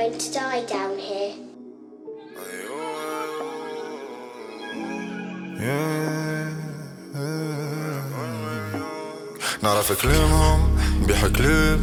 going 0.00 0.18
to 0.18 0.32
die 0.32 0.64
down 0.74 0.98
here. 0.98 1.34
نعرف 9.62 10.02
كلامهم 10.02 10.76
بيح 11.06 11.26
كلاب 11.26 11.80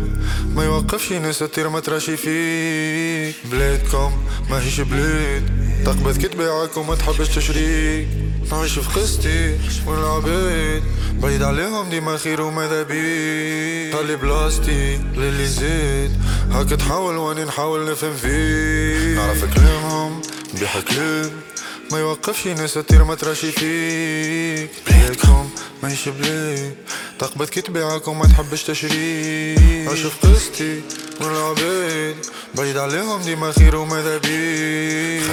ما 0.56 0.64
يوقفش 0.66 1.12
ناس 1.12 1.40
تطير 1.40 1.70
ما 1.70 1.80
تراشي 1.80 2.18
فيك 2.18 3.36
بلادكم 3.52 4.12
ماهيش 4.50 4.82
بلاد 4.82 5.44
تقبض 5.86 6.18
كتباعك 6.18 6.78
وما 6.78 6.96
تحبش 6.96 7.28
تشريك 7.36 8.08
نعيش 8.52 8.80
في 8.80 9.00
قصتي 9.00 9.58
والعباد 9.88 10.84
بعيد 11.22 11.44
عليهم 11.44 11.90
ديما 11.90 12.18
خير 12.18 12.42
وماذا 12.42 12.84
بيك 12.84 13.96
خلي 13.96 14.16
بلاصتي 14.16 14.98
للي 15.16 15.48
زاد 15.48 16.12
هاك 16.52 16.70
تحاول 16.70 17.18
واني 17.18 17.44
نحاول 17.44 17.92
نفهم 17.92 18.14
فيك 18.16 19.18
نعرف 19.18 19.46
كلامهم 19.56 20.22
بيح 20.60 20.80
كلاب 20.80 21.32
ما 21.92 22.00
يوقفش 22.00 22.48
ناس 22.48 22.74
تطير 22.74 23.04
ما 23.04 23.16
تراشي 23.16 23.52
فيك. 23.52 24.70
بلادكم 24.88 25.50
ماهيش 25.84 26.10
بلاد 26.10 26.76
تقبض 27.20 27.46
كتباعك 27.50 28.08
وما 28.08 28.26
تحبش 28.26 28.64
تشريك. 28.64 29.90
في 29.90 30.10
قصتي 30.24 30.82
والعباد 31.22 32.16
بعيد 32.56 32.78
عليهم 32.78 33.22
ديما 33.22 33.52
خير 33.52 33.76
وماذا 33.76 34.18
بيك. 34.18 35.24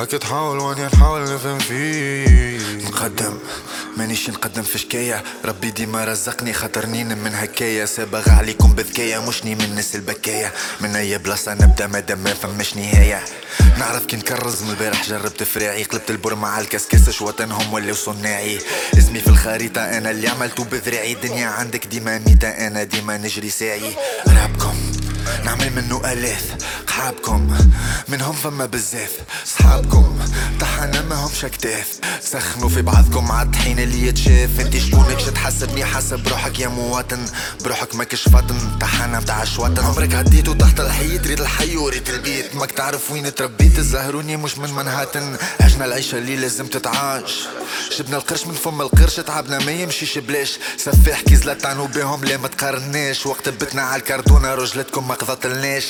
هاك 0.00 0.10
تحاول 0.10 0.58
واني 0.58 0.86
نحاول 0.86 1.34
نفهم 1.34 1.58
فيك. 1.58 2.84
نقدم. 2.84 3.38
مانيش 3.96 4.30
نقدم 4.30 4.62
في 4.62 4.78
شكاية. 4.78 5.22
ربي 5.44 5.70
ديما 5.70 6.04
رزقني 6.04 6.52
خاطر 6.52 6.86
نين 6.86 7.18
من 7.18 7.34
هكايا 7.34 7.86
سابغ 7.86 8.30
عليكم 8.30 8.72
بذكاية 8.72 9.28
مشني 9.28 9.54
من 9.54 9.64
الناس 9.64 9.94
البكاية. 9.94 10.52
من 10.80 10.96
أي 10.96 11.18
بلاصة 11.18 11.54
نبدأ 11.54 11.86
مادام 11.86 12.18
ما 12.18 12.34
فماش 12.34 12.76
نهاية. 12.76 13.24
نعرف 13.78 14.06
كي 14.06 14.16
نكرز 14.16 14.62
من 14.62 14.70
البارح 14.70 15.08
جربت 15.08 15.42
فراعي. 15.42 15.82
قلبت 15.82 16.10
البر 16.10 16.34
مع 16.34 16.60
الكسكس 16.60 17.10
شوطنهم 17.10 17.72
ولاو 17.72 17.94
صناعي. 17.94 18.58
اسمي 18.98 19.20
في 19.20 19.28
الخريطة 19.28 19.80
أنا 19.80 20.10
اللي 20.10 20.28
عملته 20.28 20.64
بذراعي. 20.64 21.14
دنيا 21.14 21.46
عندك 21.46 21.86
ديما 21.86 22.18
ميتة 22.18 22.48
أنا 22.48 22.84
ديما 22.84 23.16
نجري 23.16 23.50
ساعي. 23.50 23.94
رابكم 24.28 24.89
نعمل 25.44 25.72
منه 25.76 26.12
الاف 26.12 26.44
قحابكم 26.86 27.58
منهم 28.08 28.32
فما 28.32 28.66
بزاف 28.66 29.10
صحابكم 29.44 30.18
طحنا 30.60 31.02
ما 31.02 31.14
همش 31.14 31.44
كتاف 31.44 32.00
سخنوا 32.22 32.68
في 32.68 32.82
بعضكم 32.82 33.32
عالطحين 33.32 33.78
اللي 33.78 34.06
يتشاف. 34.06 34.60
انت 34.60 34.76
شكونك 34.76 35.20
تحسبني 35.34 35.84
حسب 35.84 36.28
روحك 36.28 36.60
يا 36.60 36.68
مواطن. 36.68 37.26
بروحك 37.64 37.94
ماكش 37.94 38.28
فاطن. 38.28 38.78
طحنا 38.80 39.20
متاع 39.20 39.44
شواطن 39.44 39.84
عمرك 39.84 40.14
عديتو 40.14 40.52
تحت 40.52 40.80
الحي؟ 40.80 41.16
ريت 41.16 41.40
الحي 41.40 41.76
وريت 41.76 42.10
البيت. 42.10 42.54
ماك 42.56 42.70
تعرف 42.70 43.10
وين 43.10 43.34
تربيت 43.34 43.78
الزهروني 43.78 44.36
مش 44.36 44.58
من 44.58 44.74
منهاتن. 44.74 45.36
عشنا 45.60 45.84
العيشة 45.84 46.18
اللي 46.18 46.36
لازم 46.36 46.66
تتعاش. 46.66 47.48
جبنا 47.98 48.16
القرش 48.16 48.46
من 48.46 48.54
فم 48.54 48.80
القرش 48.80 49.16
تعبنا 49.16 49.58
ما 49.58 49.72
يمشيش 49.72 50.18
بلاش. 50.18 50.58
سفاح 50.76 51.20
كي 51.20 51.36
زلطانو 51.36 51.86
بيهم 51.86 52.24
لا 52.24 52.36
ما 52.36 52.48
تقارناش؟ 52.48 53.26
وقت 53.26 53.48
بتنا 53.48 53.82
على 53.82 54.00
الكرتونة 54.00 54.54
رجلتكم 54.54 55.08
ما 55.08 55.14
قضتلناش 55.14 55.86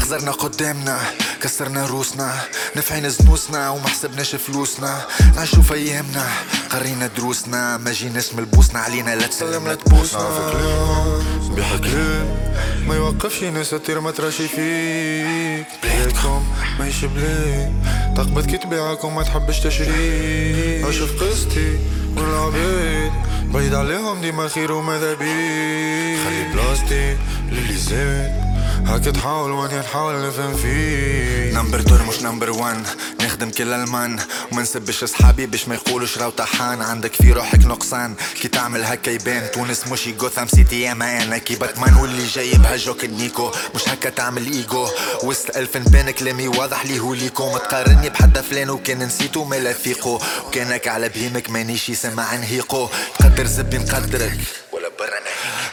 خزرنا 0.00 0.32
قدامنا 0.32 0.98
كسرنا 1.42 1.86
روسنا 1.86 2.32
نفعين 2.76 3.10
زنوسنا 3.10 3.70
وما 3.70 3.88
حسبناش 3.88 4.36
فلوسنا. 4.36 5.06
نعيشو 5.36 5.62
في 5.62 5.74
أيامنا 5.74 6.26
قرينا 6.70 7.06
دروسنا 7.06 7.76
ما 7.76 7.92
جيناش 7.92 8.32
ملبوسنا 8.34 8.80
علينا 8.80 9.14
لا 9.14 9.26
تسلم 9.26 9.68
لا 9.68 9.74
تبوسنا 9.74 10.20
كلام 10.52 12.39
ما 12.88 12.96
يوقفش 12.96 13.42
ناس 13.42 13.70
تطير 13.70 14.00
ما 14.00 14.10
تراشي 14.10 14.48
فيك. 14.48 15.66
بلادكم 15.82 16.44
ماهيش 16.78 17.04
بلاد 17.04 17.72
تقبض 18.16 18.46
كتباعك 18.46 19.04
وما 19.04 19.22
تحبش 19.22 19.60
تشريك. 19.60 20.86
في 20.86 21.24
قصتي 21.24 21.78
والعباد 22.16 23.12
بعيد 23.44 23.74
عليهم 23.74 24.20
ديما 24.20 24.48
خير 24.48 24.72
وماذا 24.72 25.14
بيك 25.14 26.18
خلي 26.24 26.52
بلاصتي 26.52 27.16
للي 27.52 27.76
زاد. 27.76 28.39
هاك 28.86 29.04
تحاول 29.04 29.50
واني 29.50 29.78
نحاول 29.78 30.26
نفهم 30.28 30.56
فيك 30.56 31.54
نمبر 31.54 31.80
دور 31.80 32.02
مش 32.02 32.22
نمبر 32.22 32.50
وان 32.50 32.82
نخدم 33.20 33.50
كل 33.50 33.72
ألمان. 33.72 34.18
وما 34.52 34.62
نسبش 34.62 35.02
أصحابي 35.02 35.46
باش 35.46 35.68
ما 35.68 35.74
يقولوش 35.74 36.18
راو 36.18 36.30
طحان. 36.30 36.82
عندك 36.82 37.14
في 37.14 37.32
روحك 37.32 37.66
نقصان. 37.66 38.14
كي 38.40 38.48
تعمل 38.48 38.84
هكا 38.84 39.10
يبان. 39.10 39.50
تونس 39.50 39.86
مش 39.86 40.08
جوثام 40.08 40.48
سيتي 40.48 40.80
يا 40.80 40.94
ما 40.94 41.22
أنا 41.22 41.38
كي 41.38 41.54
باتمان 41.54 41.94
واللي 41.94 42.26
جايبها 42.26 42.76
جوك 42.76 43.04
نيكو 43.04 43.50
مش 43.74 43.88
هكا 43.88 44.10
تعمل 44.10 44.46
ايجو 44.46 44.88
وسط 45.22 45.56
ألف 45.56 45.76
نبان 45.76 46.10
كلامي 46.10 46.48
واضح 46.48 46.86
لي 46.86 47.00
هو 47.00 47.14
ليكو. 47.14 47.52
ما 47.52 47.58
تقارني 47.58 48.08
بحد 48.08 48.38
فلان 48.38 48.70
وكان 48.70 48.98
نسيتو 48.98 49.44
ما 49.44 49.56
لا 49.56 49.74
وكانك 50.46 50.88
على 50.88 51.08
بهيمك 51.08 51.50
مانيش 51.50 51.88
يسمع 51.88 52.36
نهيقو 52.36 52.88
تقدر 53.18 53.46
زبي 53.46 53.78
نقدرك 53.78 54.38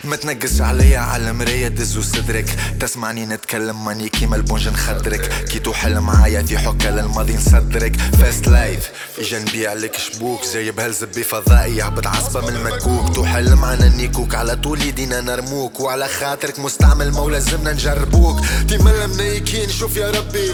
ما 0.04 0.16
تنقص 0.16 0.62
عليا 0.62 1.00
على 1.00 1.30
المراية 1.30 1.68
دزو 1.68 2.02
صدرك. 2.02 2.56
تسمعني 2.80 3.26
نتكلم 3.26 3.86
ماني 3.86 4.10
كيما 4.10 4.36
البونج 4.36 4.68
نخدرك. 4.68 5.46
كي 5.50 5.60
توحل 5.60 6.00
معايا 6.00 6.42
في 6.42 6.58
حكة 6.58 6.90
للماضي 6.90 7.36
نصدرك. 7.36 7.96
فاست 7.96 8.48
لايف 8.48 8.90
اجا 9.20 9.40
نبيع 9.40 9.74
لك 9.74 9.98
شبوك. 9.98 10.42
جايب 10.54 10.80
هالزبي 10.80 11.24
فضائي 11.24 11.78
يهبط 11.78 12.08
عصبة 12.08 12.42
من 12.42 12.56
المكوك. 12.56 13.16
توحل 13.16 13.56
معنا 13.56 13.90
نيكوك 13.90 14.36
على 14.36 14.56
طول 14.56 14.82
يدينا 14.82 15.22
نرموك. 15.22 15.80
وعلى 15.80 16.08
خاطرك 16.08 16.60
مستعمل 16.60 17.12
مو 17.12 17.30
لازمنا 17.30 17.74
نجربوك. 17.74 18.40
ديما 18.66 19.06
المنايكين 19.06 19.70
شوف 19.70 19.96
يا 19.98 20.12
ربي. 20.12 20.52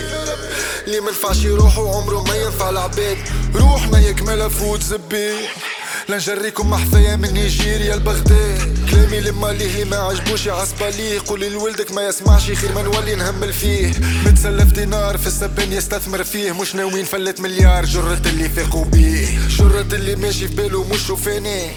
اللي 0.87 0.99
منفعش 0.99 1.37
يروح 1.37 1.77
وعمره 1.77 2.23
ما 2.23 2.35
ينفع 2.35 2.69
العباد 2.69 3.17
روحنا 3.55 3.99
يكمل 3.99 4.49
فوت 4.49 4.83
زبي. 4.83 5.33
لنجريكم 6.09 6.69
محفية 6.69 7.15
من 7.15 7.33
نيجيريا 7.33 7.95
لبغداد 7.95 8.82
كلامي 8.93 9.19
لما 9.19 9.47
ليه 9.47 9.85
ما 9.85 9.97
عجبوش 9.97 10.47
عصبة 10.47 10.89
ليه 10.89 11.19
قولي 11.27 11.49
لولدك 11.49 11.91
ما 11.91 12.07
يسمعش 12.07 12.51
خير 12.51 12.73
ما 12.75 12.81
نولي 12.81 13.15
نهمل 13.15 13.53
فيه. 13.53 13.91
متسلف 14.25 14.71
دينار 14.71 15.17
في 15.17 15.27
السبان 15.27 15.73
يستثمر 15.73 16.23
فيه. 16.23 16.51
مش 16.51 16.75
ناويين 16.75 17.05
فلت 17.05 17.39
مليار 17.41 17.85
جرة 17.85 18.21
اللي 18.25 18.49
فاقوا 18.49 18.85
بيه. 18.85 19.39
جرة 19.49 19.87
اللي 19.93 20.15
ماشي 20.15 20.47
في 20.47 20.55
باله 20.55 20.83
مش 20.83 21.07
شوفاني 21.07 21.71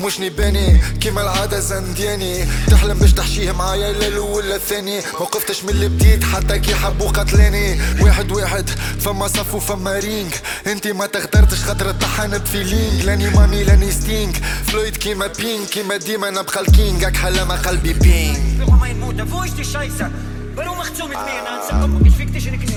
مش 0.00 0.20
نباني. 0.20 0.80
كيما 1.00 1.22
العادة 1.22 1.60
زندياني. 1.60 2.44
تحلم 2.70 2.98
باش 2.98 3.12
تحشيه 3.12 3.52
معايا 3.52 3.92
لا 3.92 4.20
ولا 4.20 4.56
الثاني. 4.56 5.00
موقفتش 5.20 5.64
من 5.64 5.70
اللي 5.70 5.88
بديت 5.88 6.24
حتى 6.24 6.58
كي 6.58 6.74
حبوا 6.74 7.08
قتلاني. 7.08 7.80
واحد 8.02 8.32
واحد 8.32 8.70
فما 9.00 9.28
صف 9.28 9.54
وفما 9.54 9.98
رينج. 9.98 10.32
انتي 10.66 10.92
ما 10.92 11.06
تغدرتش 11.06 11.58
خاطر 11.58 11.90
طحنت 11.92 12.48
في 12.48 12.62
لينك 12.62 13.04
لاني 13.04 13.30
مامي 13.30 13.64
لاني 13.64 13.92
ستينك 13.92 14.36
فلويد 14.66 14.96
كيما 14.96 15.26
بينك 15.26 15.68
كيما 15.68 15.96
ديما 15.96 16.30
نبقى 16.30 16.57
دخل 16.58 16.72
كينغك 16.72 17.16
هلا 17.16 17.44
ما 17.44 17.54
قلبي 17.54 17.92
بين. 17.92 18.64
ما 18.80 18.88
يموت 18.88 19.22
فوش 19.22 19.50
دي 19.50 19.64
شايسة 19.64 20.10
برو 20.56 20.74
مخصوم 20.74 21.12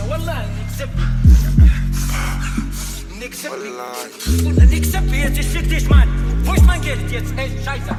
والله 0.10 0.50
نكسب. 0.62 0.90
نكسب. 3.22 3.52
والله 3.52 3.94
نكسب. 4.66 5.14
يا 5.14 5.28
إيش 5.38 5.46
فيك 5.46 5.74
تش 5.74 5.84
مان. 5.84 6.08
فوش 6.46 6.60
مان 6.60 6.82
نكسب. 6.82 7.40
إيه، 7.40 7.60
نكسب. 7.60 7.96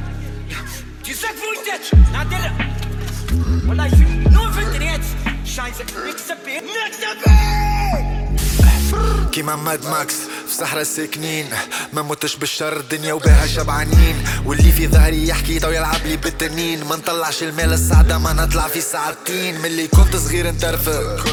في 10.47 10.53
صحرا 10.59 10.83
ساكنين 10.83 11.49
ما 11.93 12.01
متش 12.01 12.35
بالشر 12.35 12.77
الدنيا 12.77 13.13
وباها 13.13 13.47
شبعانين 13.47 14.23
واللي 14.45 14.71
في 14.71 14.87
ظهري 14.87 15.27
يحكي 15.27 15.59
تو 15.59 15.69
يلعب 15.69 16.05
لي 16.05 16.17
بالتنين. 16.17 16.83
ما 16.83 16.95
نطلعش 16.95 17.43
المال 17.43 17.73
السعدة 17.73 18.17
ما 18.17 18.33
نطلع 18.33 18.67
في 18.67 18.81
ساعتين. 18.81 19.61
ملي 19.61 19.87
كنت 19.87 20.15
صغير 20.15 20.47
نترفق 20.47 21.25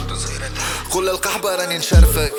قول 0.91 1.09
القحبة 1.09 1.55
راني 1.55 1.79
نشرفك. 1.79 2.33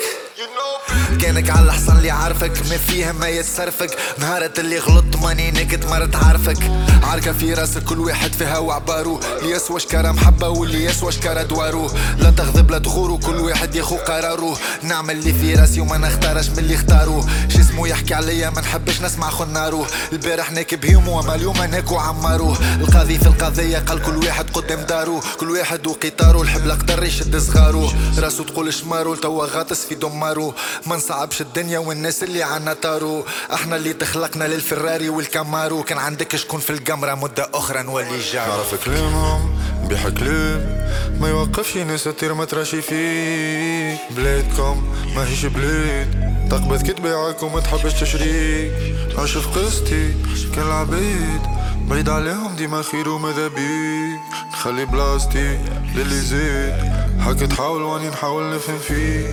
كانك 1.20 1.50
على 1.50 1.66
الحصان 1.66 1.96
اللي 1.96 2.10
عارفك 2.10 2.52
ما 2.70 2.76
فيه 2.76 3.12
ما 3.12 3.28
يتصرفك 3.28 3.98
نهارة 4.18 4.52
اللي 4.58 4.78
غلطت 4.78 5.11
ماني 5.22 5.50
نكت 5.50 5.86
مرت 5.86 6.16
عارفك. 6.16 6.58
عاركة 7.02 7.32
في 7.32 7.54
راسك 7.54 7.84
كل 7.84 7.98
واحد 7.98 8.32
فيها 8.32 8.58
وعبارو 8.58 9.20
اللي 9.38 9.50
يسوى 9.50 9.80
شكارة 9.80 10.12
محبة 10.12 10.48
واللي 10.48 10.84
يسوى 10.84 11.12
شكارة 11.12 11.42
دوارو 11.42 11.90
لا 12.18 12.30
تغضب 12.30 12.70
لا 12.70 12.78
تغورو 12.78 13.18
كل 13.18 13.36
واحد 13.36 13.74
ياخو 13.74 13.96
قرارو 13.96 14.56
نعمل 14.82 15.16
اللي 15.16 15.32
في 15.32 15.54
راسي 15.54 15.80
وما 15.80 15.98
نختارش 15.98 16.48
من 16.48 16.58
اللي 16.58 16.74
اختارو. 16.74 17.24
جسمو 17.48 17.86
يحكي 17.86 18.14
عليا 18.14 18.50
ما 18.50 18.60
نحبش 18.60 19.00
نسمع 19.00 19.30
خنارو. 19.30 19.86
البارح 20.12 20.52
ناكب 20.52 20.80
بهيمو 20.80 21.18
وما 21.18 21.34
اليوم 21.34 21.56
ناكو 21.56 21.96
عمارو. 21.96 22.56
القاضي 22.80 23.18
في 23.18 23.26
القضية 23.26 23.78
قال 23.78 24.02
كل 24.02 24.16
واحد 24.16 24.50
قدام 24.50 24.80
دارو. 24.80 25.20
كل 25.40 25.50
واحد 25.50 25.86
وقطارو 25.86 26.42
الحبل 26.42 26.72
قدر 26.72 27.04
يشد 27.04 27.36
صغارو 27.36 27.90
راسو 28.18 28.42
تقول 28.44 28.74
شمارو 28.74 29.14
توا 29.14 29.46
غاطس 29.46 29.84
في 29.84 29.94
دمارو. 29.94 30.54
ما 30.86 30.96
نصعبش 30.96 31.40
الدنيا 31.40 31.78
والناس 31.78 32.22
اللي 32.22 32.42
عنا 32.42 32.72
طارو. 32.72 33.24
إحنا 33.54 33.76
اللي 33.76 33.92
تخلقنا 33.92 34.44
للفراري 34.44 35.08
والكامارو 35.12 35.82
كان 35.82 35.98
عندك 35.98 36.36
شكون 36.36 36.60
في 36.60 36.70
القمرة 36.70 37.14
مدة 37.14 37.50
أخرى 37.54 37.82
نولي 37.82 38.18
جارو 38.32 38.52
نعرف 38.52 38.84
كلامهم 38.84 39.58
بحكلوب 39.90 40.82
ما 41.20 41.28
يوقفش 41.28 41.76
ناس 41.76 42.04
تطير 42.04 42.34
ما 42.34 42.44
تراشي 42.44 42.82
فيه 42.82 43.98
بلادكم 44.10 44.94
ماهيش 45.16 45.46
بلاد. 45.46 46.32
تقبض 46.50 46.82
كتباعك 46.82 47.42
وما 47.42 47.60
تحبش 47.60 47.92
تشريك. 47.92 48.72
أشوف 49.16 49.58
قصتي 49.58 50.14
كان 50.54 50.66
العبيد. 50.66 51.40
بعيد 51.88 52.08
عليهم 52.08 52.56
ديما 52.56 52.82
خير 52.82 53.08
وماذا 53.08 53.48
بيك. 53.48 54.20
نخلي 54.52 54.84
بلاصتي 54.84 55.58
للي 55.94 56.20
زيد 56.20 56.74
هاك 57.18 57.38
تحاول 57.38 57.82
واني 57.82 58.08
نحاول 58.08 58.54
نفهم 58.54 58.78
فيك. 58.78 59.26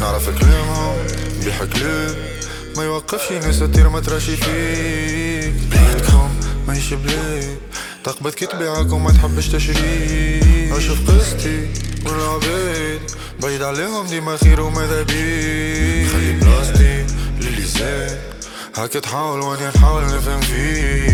نعرف 0.00 0.30
كلامهم 0.40 0.96
بحكلوب 1.46 2.16
ما 2.76 2.84
يوقفش 2.84 3.32
ناس 3.32 3.58
تطير 3.58 3.88
ما 3.88 4.00
تراشي 4.00 4.36
فيك. 4.36 5.54
بلادكم 5.70 6.30
ماهيش 6.66 6.94
بلاد 6.94 7.58
تقبض 8.04 8.30
كتباعك 8.30 8.92
وما 8.92 9.10
تحبش 9.10 9.48
تشريك. 9.48 10.72
أشوف 10.72 11.10
قصتي 11.10 11.68
والعبيد 12.06 13.00
بعيد 13.42 13.62
عليهم 13.62 14.06
ديما 14.06 14.36
خير 14.36 14.60
وماذا 14.60 15.02
بيك 15.02 16.08
خلي 16.08 16.32
بلاصتي 16.32 17.06
للي 17.40 17.62
زاد. 17.62 18.20
هاك 18.76 18.92
تحاول 18.92 19.40
واني 19.40 19.66
نحاول 19.66 20.04
نفهم 20.04 20.40
فيك. 20.40 21.12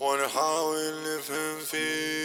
وأنا 0.00 0.22
نفهم 1.18 1.47
feel 1.68 2.17